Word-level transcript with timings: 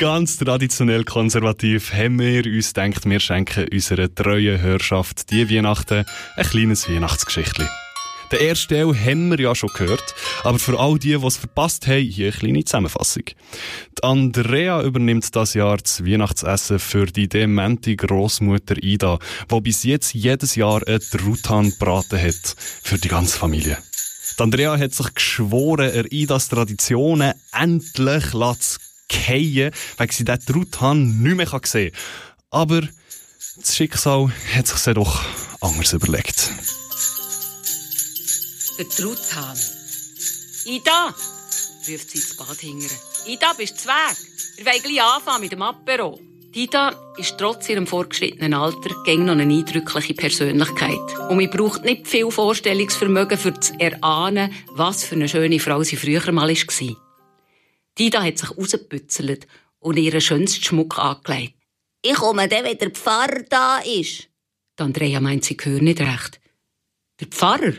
Ganz 0.00 0.38
traditionell 0.38 1.04
konservativ 1.04 1.92
haben 1.92 2.18
wir 2.18 2.44
uns 2.46 2.74
gedacht, 2.74 3.08
wir 3.08 3.20
schenken 3.20 3.68
unserer 3.72 4.12
treuen 4.12 4.60
Hörschaft 4.60 5.30
die 5.30 5.48
Weihnachten 5.48 6.04
ein 6.36 6.46
kleines 6.46 6.88
Weihnachtsgeschichtchen. 6.88 7.68
Den 8.32 8.40
ersten 8.40 8.74
Teil 8.74 8.86
haben 8.88 9.30
wir 9.30 9.38
ja 9.38 9.54
schon 9.54 9.70
gehört, 9.72 10.14
aber 10.42 10.58
für 10.58 10.80
all 10.80 10.98
die, 10.98 11.16
die 11.16 11.26
es 11.26 11.36
verpasst 11.36 11.86
haben, 11.86 12.02
hier 12.02 12.26
eine 12.26 12.36
kleine 12.36 12.64
Zusammenfassung. 12.64 13.22
Die 13.26 14.02
Andrea 14.02 14.82
übernimmt 14.82 15.34
das 15.36 15.54
Jahr 15.54 15.76
das 15.76 16.04
Weihnachtsessen 16.04 16.80
für 16.80 17.06
die 17.06 17.28
demente 17.28 17.94
Großmutter 17.94 18.82
Ida, 18.82 19.20
die 19.48 19.60
bis 19.60 19.84
jetzt 19.84 20.12
jedes 20.12 20.56
Jahr 20.56 20.86
einen 20.88 21.00
Truthahn 21.00 21.70
gebraten 21.70 22.20
hat 22.20 22.56
für 22.82 22.98
die 22.98 23.08
ganze 23.08 23.38
Familie. 23.38 23.78
Die 24.36 24.42
Andrea 24.42 24.76
hat 24.76 24.92
sich 24.92 25.14
geschworen, 25.14 25.88
er 25.88 26.10
Idas 26.10 26.48
Traditionen 26.48 27.34
endlich 27.52 28.24
zu 28.32 28.78
fallen, 29.10 29.70
weil 29.96 30.12
sie 30.12 30.24
diesen 30.24 30.46
Truthahn 30.46 31.22
nicht 31.22 31.36
mehr 31.36 31.60
sehen 31.64 31.92
kann. 31.92 32.00
Aber 32.50 32.80
das 33.56 33.76
Schicksal 33.76 34.32
hat 34.54 34.66
sich 34.66 34.94
doch 34.94 35.24
anders 35.60 35.92
überlegt. 35.92 36.50
Der 38.78 38.88
Truthahn. 38.88 39.58
Ida! 40.66 41.14
ruft 41.88 42.10
sie 42.10 42.18
ins 42.18 42.36
Bad 42.36 42.58
hingern. 42.58 42.90
Ida, 43.26 43.52
bist 43.52 43.84
du 43.84 43.88
Weg? 43.88 44.16
Wir 44.56 44.66
wollen 44.66 44.82
gleich 44.82 45.02
anfangen 45.02 45.40
mit 45.42 45.52
dem 45.52 45.62
Apero. 45.62 46.18
Ida 46.54 46.94
ist 47.16 47.36
trotz 47.36 47.68
ihrem 47.68 47.86
fortgeschrittenen 47.86 48.54
Alter 48.54 48.94
gäng 49.04 49.24
noch 49.24 49.32
eine 49.32 49.42
eindrückliche 49.42 50.14
Persönlichkeit. 50.14 51.18
Und 51.28 51.36
man 51.36 51.50
braucht 51.50 51.84
nicht 51.84 52.06
viel 52.06 52.30
Vorstellungsvermögen, 52.30 53.36
für 53.36 53.58
zu 53.58 53.74
erahnen, 53.78 54.52
was 54.70 55.04
für 55.04 55.16
eine 55.16 55.28
schöne 55.28 55.58
Frau 55.58 55.82
sie 55.82 55.96
früher 55.96 56.30
mal 56.32 56.48
war. 56.48 57.03
Dida 57.98 58.22
hat 58.22 58.38
sich 58.38 58.56
rausgebützelt 58.56 59.46
und 59.78 59.96
ihren 59.96 60.20
schönsten 60.20 60.64
Schmuck 60.64 60.98
angelegt. 60.98 61.54
Ich 62.02 62.14
komme 62.14 62.48
dann, 62.48 62.64
wenn 62.64 62.78
der 62.78 62.90
Pfarrer 62.90 63.42
da 63.48 63.78
ist. 63.78 64.28
Die 64.78 64.82
Andrea 64.82 65.20
meint, 65.20 65.44
sie 65.44 65.56
gehört 65.56 65.82
nicht 65.82 66.00
recht. 66.00 66.40
Der 67.20 67.28
Pfarrer? 67.28 67.74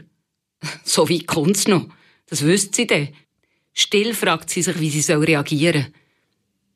So 0.84 1.08
weit 1.10 1.28
kommt's 1.28 1.68
noch. 1.68 1.88
Das 2.28 2.42
wüsste 2.42 2.76
sie 2.76 2.88
denn. 2.88 3.16
Still 3.74 4.14
fragt 4.14 4.50
sie 4.50 4.62
sich, 4.62 4.80
wie 4.80 4.90
sie 4.90 5.12
reagieren 5.14 5.84
soll. 5.84 5.92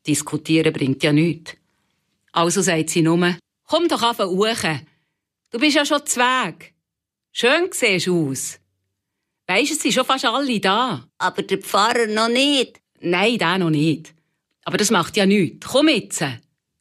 Diskutieren 0.06 0.72
bringt 0.72 1.02
ja 1.02 1.12
nichts. 1.12 1.56
Also 2.32 2.62
sagt 2.62 2.90
sie 2.90 3.02
nur, 3.02 3.36
komm 3.64 3.88
doch 3.88 4.02
auf 4.02 4.20
uchen. 4.20 4.86
Du 5.50 5.58
bist 5.58 5.76
ja 5.76 5.84
schon 5.84 6.00
Weg. 6.00 6.74
Schön 7.32 7.68
siehst 7.72 8.06
du 8.06 8.30
aus. 8.30 8.60
Weisst, 9.46 9.72
es 9.72 9.80
sind 9.80 9.92
schon 9.92 10.04
fast 10.04 10.24
alle 10.24 10.60
da. 10.60 11.08
Aber 11.18 11.42
der 11.42 11.58
Pfarrer 11.58 12.06
noch 12.06 12.28
nicht. 12.28 12.79
Nein, 13.00 13.38
der 13.38 13.58
noch 13.58 13.70
nicht. 13.70 14.14
Aber 14.64 14.76
das 14.76 14.90
macht 14.90 15.16
ja 15.16 15.26
nichts. 15.26 15.66
Komm 15.66 15.88
jetzt. 15.88 16.22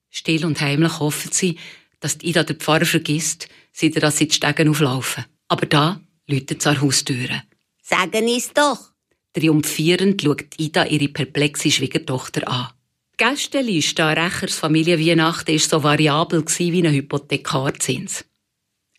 Still 0.09 0.45
und 0.45 0.59
heimlich 0.59 0.99
hoffen 0.99 1.31
sie, 1.31 1.57
dass 1.99 2.17
Ida 2.21 2.43
den 2.43 2.57
Pfarrer 2.57 2.85
vergisst, 2.85 3.47
seit 3.71 3.95
er 3.95 4.11
sie 4.11 4.27
die 4.27 4.35
Stegen 4.35 4.69
auflaufen. 4.69 5.25
Aber 5.47 5.65
da 5.65 6.01
läutet 6.27 6.59
es 6.59 6.67
an 6.67 6.81
Haustüre. 6.81 7.43
Sagen 7.81 8.27
es 8.27 8.53
doch. 8.53 8.91
Triumphierend 9.33 10.21
schaut 10.21 10.59
Ida 10.59 10.85
ihre 10.85 11.07
perplexe 11.07 11.71
Schwiegertochter 11.71 12.47
an. 12.47 12.69
Die 13.13 13.25
Gästeliste 13.25 14.03
an 14.03 14.17
Rechers 14.17 14.55
Familienweihnachten 14.55 15.53
war 15.53 15.59
so 15.59 15.83
variabel 15.83 16.43
wie 16.45 16.87
ein 16.87 16.93
Hypothekarzins. 16.93 18.25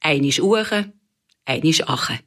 Eine 0.01 0.29
ist 0.29 0.41
Uche, 0.41 0.93
eine 1.45 1.69
ist 1.69 1.89
Ache. 1.89 2.21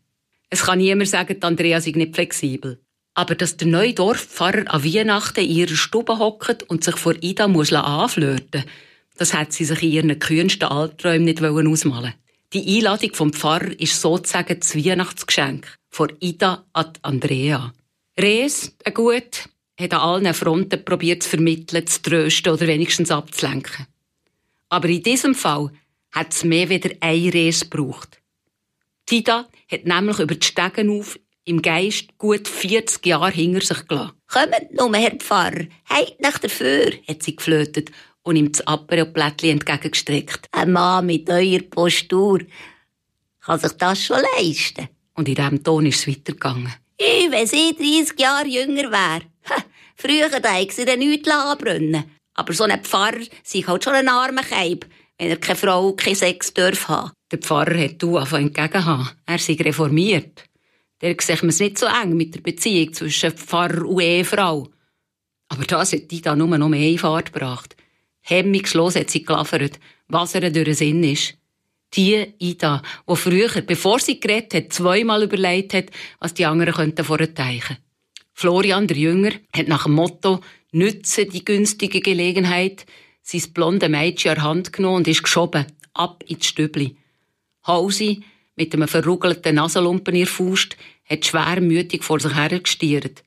Es 0.50 0.64
kann 0.64 0.80
niemand 0.80 1.10
sagen, 1.10 1.42
Andrea 1.42 1.80
sei 1.82 1.92
nicht 1.92 2.14
flexibel. 2.14 2.83
Aber 3.16 3.36
dass 3.36 3.58
der 3.58 3.68
neue 3.68 3.94
Dorfpfarrer 3.94 4.72
an 4.74 4.84
Weihnachten 4.84 5.42
in 5.42 5.52
ihrer 5.52 5.76
Stube 5.76 6.18
hockt 6.18 6.64
und 6.64 6.84
sich 6.84 6.96
vor 6.96 7.16
Ida 7.22 7.48
muss 7.48 7.72
anflirten 7.74 8.64
das 9.16 9.34
hat 9.34 9.54
sie 9.54 9.66
sich 9.66 9.84
in 9.84 9.92
ihren 9.92 10.20
kühnsten 10.20 10.68
Albträumen 10.68 11.26
nicht 11.26 11.42
ausmalen 11.42 12.14
Die 12.52 12.78
Einladung 12.78 13.14
vom 13.14 13.34
Pfarrer 13.34 13.80
ist 13.80 14.02
sozusagen 14.02 14.60
das 14.60 14.76
Weihnachtsgeschenk 14.76 15.78
von 15.90 16.12
Ida 16.20 16.66
an 16.74 16.94
Andrea. 17.04 17.74
Rees, 18.20 18.76
ein 18.84 18.94
Gut, 18.94 19.50
hat 19.80 19.94
an 19.94 20.00
allen 20.00 20.34
Fronten 20.34 20.84
probiert 20.84 21.24
zu 21.24 21.30
vermitteln, 21.30 21.86
zu 21.88 22.02
trösten 22.02 22.54
oder 22.54 22.68
wenigstens 22.68 23.12
abzulenken. 23.12 23.88
Aber 24.70 24.90
in 24.90 25.04
diesem 25.04 25.36
Fall 25.36 25.72
hat 26.12 26.34
es 26.34 26.44
mehr 26.44 26.70
wieder 26.70 26.92
ein 27.00 27.30
Rees 27.30 27.70
gebraucht. 27.70 28.20
Tida 29.06 29.48
hat 29.70 29.86
nämlich 29.86 30.20
über 30.20 30.36
die 30.36 30.46
Stegen 30.46 30.90
auf 30.90 31.20
im 31.46 31.62
Geist 31.62 32.18
gut 32.18 32.48
40 32.48 33.06
Jahre 33.06 33.32
hinter 33.32 33.62
sich 33.62 33.88
gelassen. 33.88 34.14
Kommt 34.28 34.74
nur, 34.74 34.96
Herr 34.96 35.16
Pfarrer, 35.18 35.68
heit 35.90 36.20
nach 36.20 36.40
dafür, 36.40 36.92
hat 37.08 37.24
sie 37.24 37.36
geflötet 37.36 37.92
und 38.24 38.36
ihm 38.36 38.52
das 38.52 38.66
Aperol-Plättchen 38.66 39.52
entgegengestreckt. 39.52 40.48
Ein 40.52 40.72
Mann 40.72 41.06
mit 41.06 41.30
eurer 41.30 41.62
Postur 41.64 42.40
kann 43.42 43.60
sich 43.60 43.74
das 43.74 44.02
schon 44.02 44.22
leisten. 44.38 44.88
Und 45.16 45.28
in 45.28 45.36
diesem 45.36 45.64
Ton 45.64 45.86
ist 45.86 46.00
es 46.00 46.08
weitergegangen. 46.08 46.74
Ich, 46.98 47.30
wenn 47.30 47.46
sie 47.46 47.76
30 47.76 48.20
Jahre 48.20 48.48
jünger 48.48 48.92
wäre. 48.92 49.22
Früher 49.96 50.30
hätte 50.32 50.74
sie 50.74 50.86
dann 50.86 51.00
nichts 51.00 51.30
anbrennen 51.30 52.04
Aber 52.34 52.54
so 52.54 52.64
ein 52.64 52.84
Pfarrer 52.84 53.26
sei 53.44 53.62
halt 53.62 53.84
schon 53.84 53.94
ein 53.94 54.10
armer 54.10 54.44
Keib, 54.44 54.86
wenn 55.18 55.30
er 55.30 55.38
keine 55.38 55.58
Frau, 55.58 55.94
kein 55.94 56.16
Sex 56.16 56.54
darf 56.54 56.88
haben. 56.88 57.12
Der 57.32 57.40
Pfarrer 57.40 57.84
hat 57.84 58.02
du 58.02 58.18
anfangen 58.18 58.48
entgegenhaben. 58.48 59.10
Er 59.26 59.40
sei 59.40 59.54
reformiert. 59.60 60.46
Der 61.04 61.18
sieht 61.20 61.44
man 61.44 61.50
es 61.50 61.60
nicht 61.60 61.78
so 61.78 61.86
eng 61.86 62.16
mit 62.16 62.34
der 62.34 62.40
Beziehung 62.40 62.94
zwischen 62.94 63.34
Pfarrer 63.34 63.86
und 63.86 64.02
Ehefrau. 64.02 64.70
Aber 65.50 65.66
das 65.66 65.92
hat 65.92 66.10
die 66.10 66.22
da 66.22 66.34
nur 66.34 66.58
noch 66.58 66.70
mehr 66.70 66.90
in 66.90 66.98
Fahrt 66.98 67.34
gebracht. 67.34 67.76
Hemmungslos 68.22 68.96
hat 68.96 69.10
sie 69.10 69.24
gelaffert, 69.24 69.82
was 70.08 70.34
ihr 70.34 70.50
durch 70.50 70.64
den 70.64 70.74
Sinn 70.74 71.04
ist. 71.04 71.36
Die 71.94 72.26
Ida, 72.40 72.82
die 73.08 73.16
früher, 73.18 73.50
bevor 73.62 74.00
sie 74.00 74.22
geredet 74.22 74.54
hat, 74.54 74.74
zweimal 74.74 75.24
überlegt 75.24 75.74
hat, 75.74 75.88
was 76.20 76.36
die 76.36 76.46
anderen 76.46 76.74
könnten 76.74 77.04
vorteichen. 77.04 77.78
Florian, 78.32 78.88
der 78.88 78.98
Jünger, 78.98 79.32
hat 79.54 79.68
nach 79.68 79.84
dem 79.84 79.94
Motto 79.96 80.40
«Nütze 80.72 81.26
die 81.26 81.44
günstige 81.44 82.00
Gelegenheit» 82.00 82.86
sein 83.22 83.44
blonde 83.54 83.90
Mädchen 83.90 84.38
an 84.38 84.44
Hand 84.44 84.74
genommen 84.74 84.98
und 84.98 85.08
ist 85.10 85.24
geschoben, 85.24 85.66
ab 85.94 86.24
ins 86.28 86.48
Stübli. 86.48 86.96
Hausi, 87.68 88.24
mit 88.56 88.74
einem 88.74 88.88
verrugelten 88.88 89.56
Nasenlumpen 89.56 90.14
in 90.14 90.22
der 90.22 90.28
Faust, 90.28 90.78
hat 91.06 91.26
schwermütig 91.26 92.04
vor 92.04 92.20
sich 92.20 92.34
hergestiert. 92.34 93.24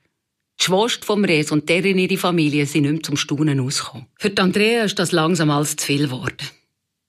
Die 0.59 0.65
Schwester 0.65 1.05
vom 1.05 1.25
Res 1.25 1.53
und 1.53 1.69
deren 1.69 1.99
ihre 1.99 2.17
Familie 2.17 2.67
sind 2.67 2.83
nicht 2.83 2.93
mehr 2.93 3.03
zum 3.03 3.17
Staunen 3.17 3.61
ausgekommen. 3.61 4.07
Für 4.17 4.31
die 4.31 4.41
Andrea 4.41 4.85
ist 4.85 4.99
das 4.99 5.13
langsam 5.13 5.51
alles 5.51 5.77
zu 5.77 5.87
viel 5.87 6.05
geworden. 6.07 6.49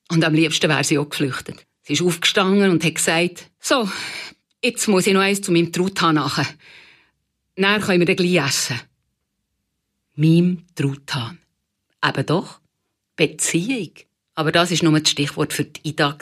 Und 0.09 0.23
am 0.23 0.33
liebsten 0.33 0.69
wäre 0.69 0.83
sie 0.83 0.97
auch 0.97 1.09
geflüchtet. 1.09 1.65
Sie 1.83 1.93
ist 1.93 2.01
aufgestanden 2.01 2.69
und 2.69 2.83
hat 2.83 2.95
gesagt, 2.95 3.49
so, 3.59 3.89
jetzt 4.63 4.87
muss 4.87 5.07
ich 5.07 5.13
noch 5.13 5.21
eins 5.21 5.41
zu 5.41 5.51
meinem 5.51 5.71
Truthahn 5.71 6.15
nachher. 6.15 6.47
Dann 7.55 7.81
können 7.81 7.99
wir 7.99 8.05
dann 8.05 8.17
gleich 8.17 8.45
essen. 8.45 8.79
Mim 10.15 10.65
Truthahn. 10.75 11.39
Eben 12.05 12.25
doch. 12.25 12.59
Beziehung. 13.15 13.91
Aber 14.35 14.51
das 14.51 14.71
war 14.71 14.89
nur 14.89 14.99
das 14.99 15.09
Stichwort 15.09 15.53
für 15.53 15.63
die 15.63 15.89
Ida. 15.89 16.17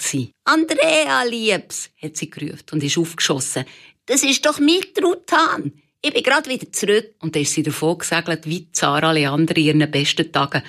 Andrea, 0.46 1.24
Liebs, 1.24 1.90
hat 2.02 2.16
sie 2.16 2.30
gerufen 2.30 2.64
und 2.72 2.84
ist 2.84 2.98
aufgeschossen. 2.98 3.66
Das 4.06 4.24
ist 4.24 4.46
doch 4.46 4.60
mein 4.60 4.82
Truthahn. 4.94 5.74
Ich 6.02 6.14
bin 6.14 6.24
gerade 6.24 6.50
wieder 6.50 6.72
zurück. 6.72 7.16
Und 7.20 7.36
dann 7.36 7.42
ist 7.42 7.54
sie 7.54 7.64
davon 7.64 7.98
gesegelt 7.98 8.46
wie 8.46 8.72
Zara 8.72 9.12
Leander 9.12 9.58
in 9.58 9.66
ihren 9.66 9.92
besten 9.92 10.32
Tagen 10.32 10.62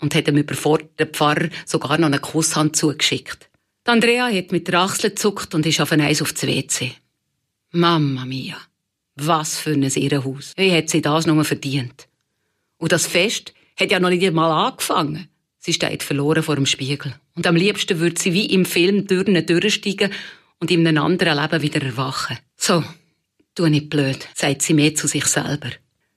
und 0.00 0.14
hat 0.14 0.28
ihm 0.28 0.36
überforderten 0.36 1.08
Pfarrer 1.08 1.48
sogar 1.64 1.98
noch 1.98 2.06
eine 2.06 2.20
Kusshand 2.20 2.76
zugeschickt. 2.76 3.50
Die 3.86 3.90
Andrea 3.90 4.28
hat 4.28 4.52
mit 4.52 4.68
der 4.68 4.80
Achsel 4.80 5.10
gezuckt 5.10 5.54
und 5.54 5.66
ist 5.66 5.80
auf 5.80 5.92
ein 5.92 6.00
Eis 6.00 6.22
aufs 6.22 6.42
WC. 6.42 6.92
Mama 7.72 8.24
mia, 8.24 8.56
was 9.16 9.58
für 9.58 9.72
ein 9.72 9.82
Irrenhaus. 9.82 10.52
Wie 10.56 10.72
hat 10.72 10.88
sie 10.88 11.02
das 11.02 11.26
nur 11.26 11.44
verdient? 11.44 12.08
Und 12.78 12.92
das 12.92 13.06
Fest 13.06 13.52
hat 13.78 13.90
ja 13.90 13.98
noch 13.98 14.10
nicht 14.10 14.24
einmal 14.24 14.50
angefangen. 14.50 15.28
Sie 15.58 15.72
steht 15.72 16.02
verloren 16.02 16.42
vor 16.42 16.54
dem 16.54 16.66
Spiegel. 16.66 17.14
Und 17.34 17.46
am 17.46 17.56
liebsten 17.56 17.98
würde 17.98 18.20
sie 18.20 18.32
wie 18.32 18.46
im 18.46 18.64
Film 18.64 19.08
Türen 19.08 19.44
durchsteigen 19.44 20.12
und 20.60 20.70
in 20.70 20.86
einem 20.86 21.02
anderen 21.02 21.40
Leben 21.40 21.62
wieder 21.62 21.82
erwachen. 21.82 22.38
So, 22.66 22.82
tu 23.54 23.68
nicht 23.68 23.90
blöd, 23.90 24.26
sagt 24.34 24.60
sie 24.60 24.74
mehr 24.74 24.92
zu 24.92 25.06
sich 25.06 25.26
selber. 25.26 25.70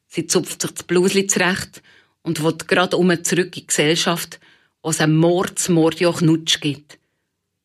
Sie 0.08 0.26
zupft 0.26 0.64
sich 0.64 0.72
das 0.72 0.84
Blusli 0.84 1.28
zurecht 1.28 1.84
und 2.24 2.44
will 2.44 2.56
gerade 2.66 2.98
um 2.98 3.24
zurück 3.24 3.46
in 3.46 3.52
die 3.52 3.68
Gesellschaft, 3.68 4.40
wo 4.82 4.90
es 4.90 5.00
einen 5.00 5.16
Mordsmord 5.16 6.00
ja 6.00 6.12
Knutsch 6.12 6.60
gibt. 6.60 6.98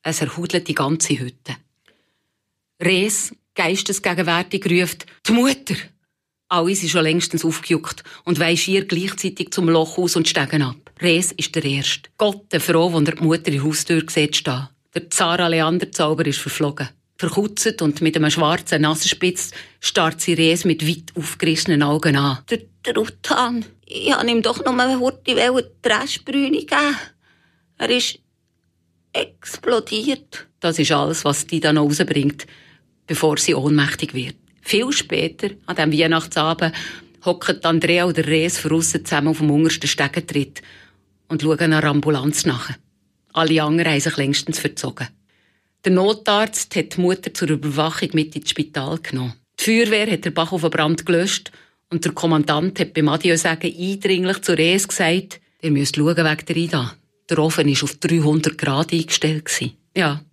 Es 0.02 0.20
erhudelt 0.20 0.68
die 0.68 0.74
ganze 0.74 1.18
Hütte. 1.18 1.56
Res, 2.78 3.34
geistesgegenwärtig, 3.54 4.66
ruft, 4.66 5.06
die 5.26 5.32
Mutter! 5.32 5.76
Alle 6.48 6.76
sind 6.76 6.90
schon 6.90 7.04
längstens 7.04 7.42
aufgejuckt 7.42 8.04
und 8.24 8.38
weiss 8.38 8.60
schier 8.60 8.84
gleichzeitig 8.84 9.50
zum 9.50 9.70
Loch 9.70 9.96
aus 9.96 10.14
und 10.14 10.28
steigen 10.28 10.60
ab. 10.60 10.92
Res 11.00 11.32
ist 11.32 11.54
der 11.54 11.64
Erste. 11.64 12.10
Gott 12.18 12.52
der 12.52 12.60
froh, 12.60 12.92
wenn 12.92 13.06
er 13.06 13.14
die 13.14 13.22
Mutter 13.22 13.46
in 13.46 13.54
der 13.54 13.64
Haustür 13.64 14.02
sieht 14.10 14.36
stehen. 14.36 14.68
Der 14.94 15.08
Zara 15.08 15.48
Leander 15.48 15.90
Zauber 15.90 16.26
ist 16.26 16.40
verflogen. 16.40 16.90
Verkutzt 17.28 17.80
und 17.82 18.00
mit 18.00 18.16
einem 18.16 18.30
schwarzen 18.30 18.82
Nasenspitz 18.82 19.50
starrt 19.80 20.20
sie 20.20 20.34
Res 20.34 20.64
mit 20.64 20.86
weit 20.86 21.12
aufgerissenen 21.16 21.82
Augen 21.82 22.16
an. 22.16 22.38
Der 22.50 22.60
Truthahn 22.82 23.64
ich 23.86 24.12
habe 24.12 24.30
ihm 24.30 24.42
doch 24.42 24.64
nur 24.64 24.78
eine 24.78 24.98
Hurti 24.98 25.36
Dreschbrüne 25.82 26.58
geben. 26.58 26.96
Er 27.78 27.90
ist 27.90 28.18
explodiert. 29.12 30.46
Das 30.60 30.78
ist 30.78 30.92
alles, 30.92 31.24
was 31.24 31.46
die 31.46 31.60
dann 31.60 31.78
rausbringt, 31.78 32.46
bevor 33.06 33.36
sie 33.36 33.54
ohnmächtig 33.54 34.14
wird. 34.14 34.36
Viel 34.62 34.90
später, 34.92 35.50
an 35.66 35.76
diesem 35.76 35.92
Weihnachtsabend, 35.92 36.74
hocken 37.24 37.62
Andrea 37.64 38.04
und 38.04 38.18
Res 38.18 38.62
draussen 38.62 39.04
zusammen 39.04 39.28
auf 39.28 39.38
dem 39.38 39.50
untersten 39.50 39.88
Stegentritt 39.88 40.62
und 41.28 41.42
schauen 41.42 41.60
einer 41.60 41.84
Ambulanz 41.84 42.46
nach. 42.46 42.70
Alle 43.32 43.62
anderen 43.62 43.92
haben 43.92 44.00
sich 44.00 44.16
längstens 44.16 44.58
verzogen. 44.58 45.08
Der 45.84 45.92
Notarzt 45.92 46.74
hat 46.76 46.96
die 46.96 47.00
Mutter 47.02 47.34
zur 47.34 47.50
Überwachung 47.50 48.08
mit 48.14 48.34
ins 48.34 48.48
Spital 48.48 48.98
genommen. 49.00 49.34
Die 49.60 49.64
Feuerwehr 49.64 50.10
hat 50.10 50.24
den 50.24 50.32
Bach 50.32 50.50
auf 50.50 50.62
den 50.62 50.70
Brand 50.70 51.04
gelöscht 51.04 51.52
und 51.90 52.06
der 52.06 52.12
Kommandant 52.12 52.80
hat 52.80 52.94
beim 52.94 53.10
Adieu 53.10 53.36
sagen 53.36 53.70
eindringlich 53.78 54.40
zu 54.40 54.56
Res 54.56 54.88
gesagt, 54.88 55.40
ihr 55.60 55.70
müsst 55.70 55.96
schauen 55.96 56.16
wegen 56.16 56.46
der 56.46 56.56
Ida. 56.56 56.94
Der 57.28 57.38
Ofen 57.38 57.66
war 57.66 57.84
auf 57.84 57.96
300 57.96 58.56
Grad 58.56 58.94
eingestellt. 58.94 59.50
Ja. 59.94 60.24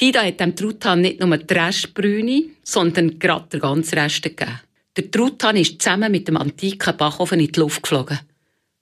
Die 0.00 0.08
Ida 0.08 0.22
hat 0.22 0.40
dem 0.40 0.56
Truthahn 0.56 1.02
nicht 1.02 1.20
nur 1.20 1.36
die 1.36 1.54
Restbrüne, 1.54 2.44
sondern 2.62 3.18
gerade 3.18 3.48
den 3.50 3.60
ganzen 3.60 3.98
Rest 3.98 4.22
gegeben. 4.22 4.60
Der 4.96 5.10
Truthahn 5.10 5.56
ist 5.56 5.82
zusammen 5.82 6.10
mit 6.10 6.26
dem 6.26 6.38
antiken 6.38 6.96
Backofen 6.96 7.40
in 7.40 7.52
die 7.52 7.60
Luft 7.60 7.82
geflogen. 7.82 8.20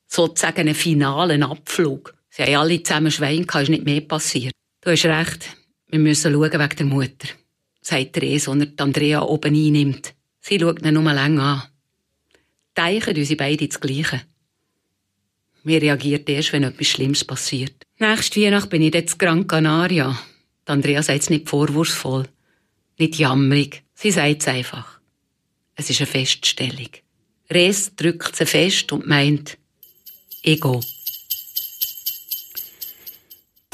Sozusagen 0.06 0.68
ein 0.68 0.74
finalen 0.76 1.42
Abflug. 1.42 2.14
Sie 2.30 2.44
haben 2.44 2.54
alle 2.54 2.82
zusammen 2.84 3.10
Schwein 3.10 3.44
gehabt, 3.46 3.64
ist 3.64 3.70
nicht 3.70 3.84
mehr 3.84 4.00
passiert. 4.02 4.52
Du 4.86 4.92
hast 4.92 5.04
recht, 5.04 5.56
wir 5.88 5.98
müssen 5.98 6.32
schauen 6.32 6.52
wegen 6.52 6.76
der 6.76 6.86
Mutter, 6.86 7.28
sagt 7.80 8.12
Therese, 8.12 8.52
und 8.52 8.80
Andrea 8.80 9.20
oben 9.20 9.52
einnimmt. 9.52 10.14
Sie 10.40 10.60
schaut 10.60 10.80
ihn 10.80 10.94
nur 10.94 11.12
länger 11.12 11.42
an. 11.42 11.62
Teichen 12.72 13.16
unsere 13.16 13.36
beide 13.36 13.66
das 13.66 13.80
Gleiche. 13.80 14.22
Wir 15.64 15.82
reagieren 15.82 16.22
erst, 16.28 16.52
wenn 16.52 16.62
etwas 16.62 16.86
Schlimmes 16.86 17.24
passiert. 17.24 17.82
Nächste 17.98 18.40
Weihnacht 18.40 18.70
bin 18.70 18.82
ich 18.82 18.94
jetzt 18.94 19.14
in 19.14 19.18
Gran 19.18 19.46
Canaria. 19.48 20.16
Die 20.68 20.70
Andrea 20.70 21.02
sagt 21.02 21.22
es 21.22 21.30
nicht 21.30 21.48
vorwurfsvoll, 21.48 22.28
nicht 22.96 23.16
jammerig. 23.16 23.82
Sie 23.92 24.12
sagt 24.12 24.42
es 24.42 24.46
einfach. 24.46 25.00
Es 25.74 25.90
ist 25.90 26.00
eine 26.00 26.06
Feststellung. 26.06 26.90
Res 27.50 27.96
drückt 27.96 28.36
sie 28.36 28.46
fest 28.46 28.92
und 28.92 29.08
meint, 29.08 29.58
ich 30.42 30.60
gehe. 30.60 30.80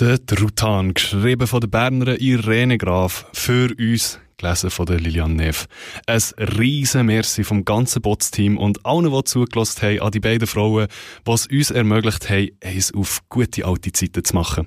Der 0.00 0.24
Trutan, 0.24 0.94
geschrieben 0.94 1.46
von 1.46 1.60
der 1.60 1.68
Berner 1.68 2.18
Irene 2.18 2.78
Graf, 2.78 3.26
für 3.34 3.68
uns, 3.78 4.18
gelesen 4.38 4.70
von 4.70 4.86
der 4.86 4.98
Lilian 4.98 5.36
Neff. 5.36 5.66
Ein 6.06 6.22
riesen 6.38 7.04
Merci 7.04 7.44
vom 7.44 7.66
ganzen 7.66 8.00
Bots-Team 8.00 8.56
und 8.56 8.86
allen, 8.86 9.12
die 9.12 9.24
zugelassen 9.24 9.82
haben, 9.82 10.00
an 10.00 10.10
die 10.10 10.20
beiden 10.20 10.48
Frauen, 10.48 10.88
die 11.26 11.30
es 11.30 11.46
uns 11.46 11.70
ermöglicht 11.70 12.30
haben, 12.30 12.48
eins 12.64 12.94
auf 12.94 13.20
gute 13.28 13.66
alte 13.66 13.92
Zeiten 13.92 14.24
zu 14.24 14.34
machen. 14.34 14.66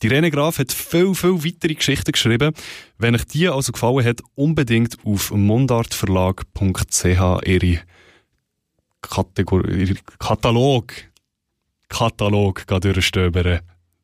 Die 0.00 0.06
Irene 0.06 0.30
Graf 0.30 0.60
hat 0.60 0.70
viel, 0.70 1.12
viel 1.16 1.44
weitere 1.44 1.74
Geschichten 1.74 2.12
geschrieben. 2.12 2.54
Wenn 2.98 3.16
euch 3.16 3.24
die 3.24 3.48
also 3.48 3.72
gefallen 3.72 4.04
hat, 4.04 4.20
unbedingt 4.36 4.96
auf 5.04 5.32
mundartverlag.ch 5.32 7.04
ihre 7.04 7.80
Kategorie, 9.02 9.96
Katalog, 10.20 10.92
Katalog 11.88 12.64
durchstöbern. 12.64 13.60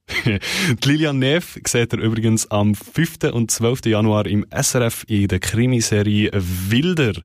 Lilian 0.84 1.19
Neff 1.19 1.58
seht 1.66 1.93
ihr 1.93 2.00
übrigens 2.00 2.50
am 2.50 2.75
5. 2.75 3.32
und 3.32 3.50
12. 3.50 3.87
Januar 3.87 4.26
im 4.26 4.46
SRF 4.50 5.04
in 5.08 5.28
der 5.28 5.40
Krimiserie 5.40 6.31
Wilder. 6.32 7.12